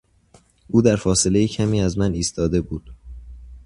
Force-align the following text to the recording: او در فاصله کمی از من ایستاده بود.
او 0.67 0.81
در 0.81 0.95
فاصله 0.95 1.47
کمی 1.47 1.81
از 1.81 1.97
من 1.97 2.13
ایستاده 2.13 2.61
بود. 2.61 2.91